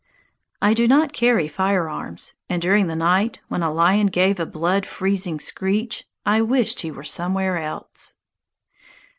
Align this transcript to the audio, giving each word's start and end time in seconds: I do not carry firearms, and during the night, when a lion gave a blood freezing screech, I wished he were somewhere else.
I 0.63 0.73
do 0.73 0.87
not 0.87 1.13
carry 1.13 1.47
firearms, 1.47 2.33
and 2.49 2.59
during 2.59 2.87
the 2.87 2.95
night, 2.95 3.39
when 3.49 3.61
a 3.61 3.71
lion 3.71 4.07
gave 4.07 4.39
a 4.39 4.47
blood 4.47 4.83
freezing 4.83 5.39
screech, 5.39 6.07
I 6.25 6.41
wished 6.41 6.81
he 6.81 6.89
were 6.89 7.03
somewhere 7.03 7.59
else. 7.59 8.15